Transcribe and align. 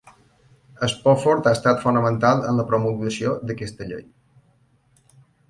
Spofford 0.93 1.49
ha 1.49 1.53
estat 1.57 1.83
fonamental 1.83 2.41
en 2.53 2.57
la 2.61 2.67
promulgació 2.73 3.35
d'aquesta 3.51 3.89
llei. 3.93 4.03